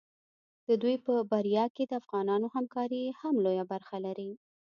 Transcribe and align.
د 0.67 0.69
دوی 0.81 0.95
په 1.05 1.13
بریا 1.31 1.65
کې 1.75 1.83
د 1.87 1.91
افغانانو 2.01 2.47
همکاري 2.55 3.03
هم 3.19 3.35
لویه 3.45 3.65
برخه 3.71 3.97
لري. 4.05 4.31